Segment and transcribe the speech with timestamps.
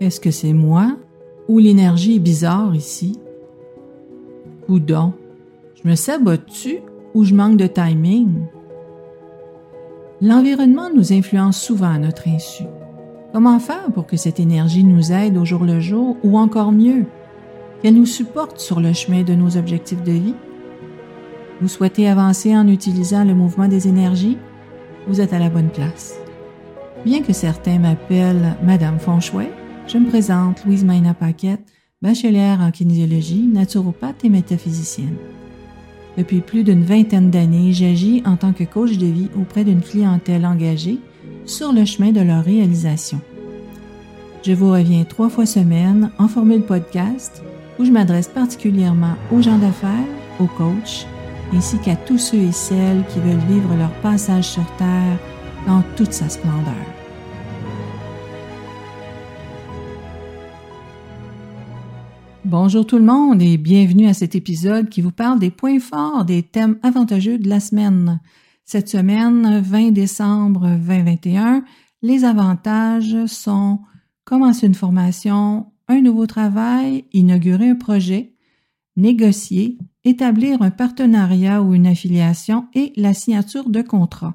[0.00, 0.96] Est-ce que c'est moi
[1.48, 3.18] ou l'énergie est bizarre ici?
[4.68, 5.14] Ou donc,
[5.74, 6.80] je me sabote-tu
[7.14, 8.46] ou je manque de timing?
[10.20, 12.64] L'environnement nous influence souvent à notre insu.
[13.32, 17.04] Comment faire pour que cette énergie nous aide au jour le jour ou encore mieux,
[17.80, 20.34] qu'elle nous supporte sur le chemin de nos objectifs de vie?
[21.62, 24.36] Vous souhaitez avancer en utilisant le mouvement des énergies?
[25.06, 26.18] Vous êtes à la bonne place.
[27.04, 29.50] Bien que certains m'appellent Madame Fonchouet,
[29.88, 31.64] je me présente Louise Maina Paquette,
[32.02, 35.16] bachelière en kinésiologie, naturopathe et métaphysicienne.
[36.18, 40.46] Depuis plus d'une vingtaine d'années, j'agis en tant que coach de vie auprès d'une clientèle
[40.46, 40.98] engagée
[41.44, 43.20] sur le chemin de leur réalisation.
[44.42, 47.42] Je vous reviens trois fois semaine en formule podcast
[47.78, 49.90] où je m'adresse particulièrement aux gens d'affaires,
[50.40, 51.06] aux coachs,
[51.52, 55.18] ainsi qu'à tous ceux et celles qui veulent vivre leur passage sur Terre
[55.66, 56.95] dans toute sa splendeur.
[62.46, 66.24] Bonjour tout le monde et bienvenue à cet épisode qui vous parle des points forts
[66.24, 68.20] des thèmes avantageux de la semaine.
[68.64, 71.64] Cette semaine, 20 décembre 2021,
[72.02, 73.80] les avantages sont
[74.24, 78.34] commencer une formation, un nouveau travail, inaugurer un projet,
[78.94, 84.34] négocier, établir un partenariat ou une affiliation et la signature de contrat.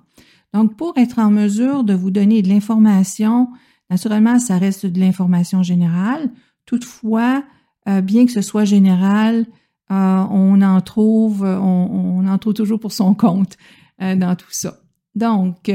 [0.54, 3.48] Donc, pour être en mesure de vous donner de l'information,
[3.90, 6.30] naturellement, ça reste de l'information générale.
[6.66, 7.46] Toutefois,
[7.88, 9.46] euh, bien que ce soit général,
[9.92, 13.58] euh, on en trouve, on, en trouve toujours pour son compte
[14.02, 14.80] euh, dans tout ça.
[15.16, 15.72] Donc,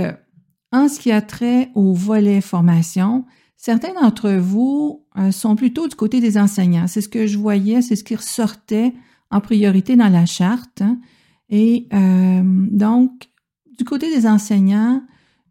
[0.72, 3.24] en ce qui a trait au volet formation,
[3.56, 6.86] certains d'entre vous sont plutôt du côté des enseignants.
[6.86, 8.94] C'est ce que je voyais, c'est ce qui ressortait
[9.30, 10.82] en priorité dans la charte.
[11.50, 13.28] Et donc,
[13.76, 15.02] du côté des enseignants,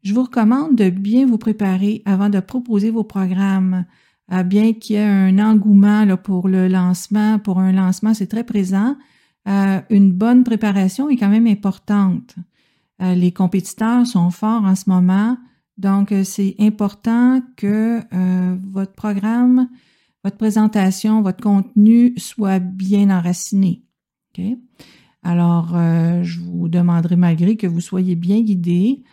[0.02, 3.86] je vous recommande de bien vous préparer avant de proposer vos programmes
[4.46, 8.96] bien qu'il y ait un engouement pour le lancement, pour un lancement, c'est très présent,
[9.48, 12.36] euh, une bonne préparation est quand même importante.
[13.02, 15.38] Euh, les compétiteurs sont forts en ce moment,
[15.78, 18.02] donc euh, c'est important que
[18.72, 19.70] votre programme,
[20.24, 23.84] votre présentation, votre contenu soit bien enraciné.
[25.24, 25.70] Alors,
[26.24, 29.04] je vous demanderai malgré que vous soyez bien guidé,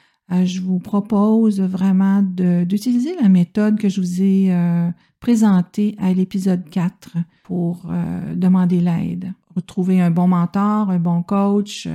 [0.44, 4.88] je vous propose vraiment d'utiliser la méthode que je vous ai euh,
[5.20, 9.32] présentée à l'épisode 4 pour euh, demander l'aide.
[9.54, 11.86] Retrouver un bon mentor, un bon coach,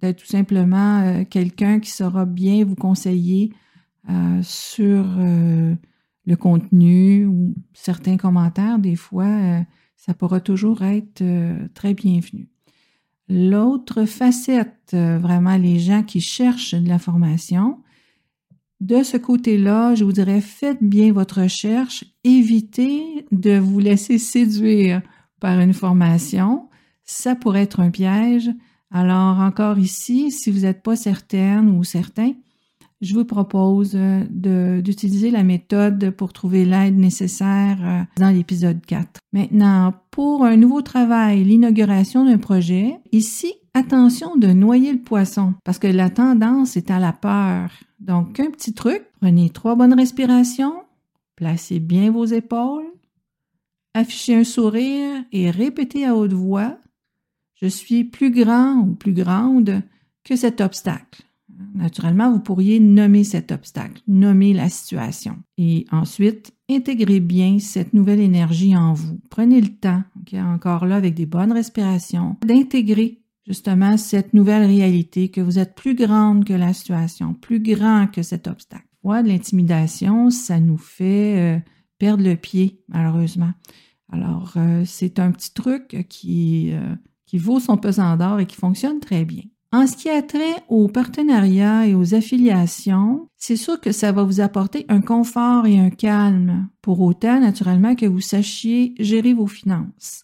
[0.00, 3.52] peut-être tout simplement quelqu'un qui saura bien vous conseiller
[4.42, 5.04] sur
[6.26, 8.78] le contenu ou certains commentaires.
[8.78, 9.64] Des fois,
[9.96, 11.24] ça pourra toujours être
[11.74, 12.53] très bienvenu.
[13.28, 17.78] L'autre facette, euh, vraiment les gens qui cherchent de l'information,
[18.80, 25.00] de ce côté-là, je vous dirais, faites bien votre recherche, évitez de vous laisser séduire
[25.40, 26.68] par une formation.
[27.04, 28.50] Ça pourrait être un piège.
[28.90, 32.32] Alors encore ici, si vous n'êtes pas certaine ou certain,
[33.04, 39.20] je vous propose euh, d'utiliser la méthode pour trouver l'aide nécessaire euh, dans l'épisode 4.
[39.32, 45.78] Maintenant, pour un nouveau travail, l'inauguration d'un projet, ici, attention de noyer le poisson parce
[45.78, 47.70] que la tendance est à la peur.
[48.00, 50.74] Donc, un petit truc, prenez trois bonnes respirations,
[51.36, 52.86] placez bien vos épaules,
[53.92, 56.78] affichez un sourire et répétez à haute voix,
[57.54, 59.82] je suis plus grand ou plus grande
[60.24, 61.22] que cet obstacle.
[61.74, 65.36] Naturellement, vous pourriez nommer cet obstacle, nommer la situation.
[65.58, 69.20] Et ensuite, intégrez bien cette nouvelle énergie en vous.
[69.30, 70.02] Prenez le temps,
[70.34, 75.94] encore là avec des bonnes respirations, d'intégrer justement cette nouvelle réalité que vous êtes plus
[75.94, 78.86] grande que la situation, plus grand que cet obstacle.
[79.02, 81.60] Ouais, l'intimidation, ça nous fait euh,
[81.98, 83.52] perdre le pied, malheureusement.
[84.10, 89.00] Alors, euh, c'est un petit truc euh, qui vaut son pesant d'or et qui fonctionne
[89.00, 89.42] très bien.
[89.74, 94.22] En ce qui a trait aux partenariats et aux affiliations, c'est sûr que ça va
[94.22, 99.48] vous apporter un confort et un calme, pour autant naturellement que vous sachiez gérer vos
[99.48, 100.22] finances.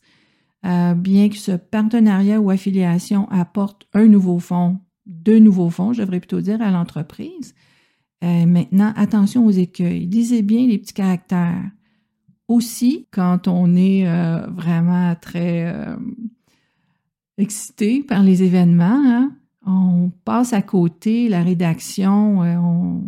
[0.65, 6.03] Euh, bien que ce partenariat ou affiliation apporte un nouveau fonds, deux nouveaux fonds, je
[6.03, 7.57] devrais plutôt dire, à l'entreprise.
[8.23, 10.07] Euh, maintenant, attention aux écueils.
[10.07, 11.73] Lisez bien les petits caractères.
[12.47, 15.75] Aussi, quand on est euh, vraiment très
[17.41, 19.33] excité par les événements, hein,
[19.67, 22.99] on passe à côté la rédaction euh,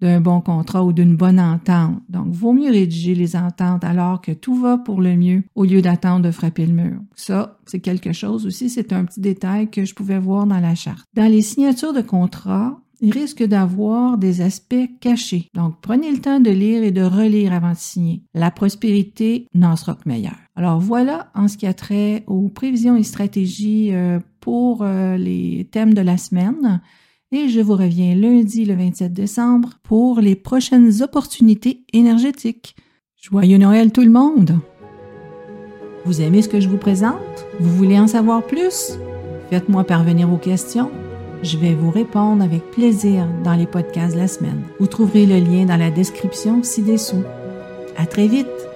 [0.00, 2.00] d'un bon contrat ou d'une bonne entente.
[2.08, 5.82] Donc, vaut mieux rédiger les ententes alors que tout va pour le mieux au lieu
[5.82, 7.00] d'attendre de frapper le mur.
[7.14, 10.74] Ça, c'est quelque chose aussi, c'est un petit détail que je pouvais voir dans la
[10.74, 11.04] charte.
[11.14, 15.48] Dans les signatures de contrat, il risque d'avoir des aspects cachés.
[15.54, 18.22] Donc, prenez le temps de lire et de relire avant de signer.
[18.34, 20.36] La prospérité n'en sera que meilleure.
[20.60, 25.66] Alors voilà en ce qui a trait aux prévisions et stratégies euh, pour euh, les
[25.72, 26.82] thèmes de la semaine.
[27.32, 32.76] Et je vous reviens lundi le 27 décembre pour les prochaines opportunités énergétiques.
[33.16, 34.58] Joyeux Noël tout le monde!
[36.04, 37.46] Vous aimez ce que je vous présente?
[37.58, 38.98] Vous voulez en savoir plus?
[39.48, 40.90] Faites-moi parvenir vos questions.
[41.42, 44.60] Je vais vous répondre avec plaisir dans les podcasts de la semaine.
[44.78, 47.24] Vous trouverez le lien dans la description ci-dessous.
[47.96, 48.69] À très vite!